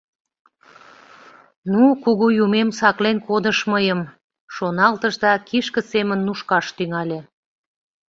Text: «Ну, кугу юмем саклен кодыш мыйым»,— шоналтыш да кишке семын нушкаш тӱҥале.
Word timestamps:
«Ну, 1.71 1.83
кугу 2.03 2.27
юмем 2.43 2.69
саклен 2.79 3.17
кодыш 3.27 3.59
мыйым»,— 3.71 4.01
шоналтыш 4.55 5.15
да 5.23 5.31
кишке 5.47 5.81
семын 5.91 6.19
нушкаш 6.27 6.65
тӱҥале. 6.77 7.19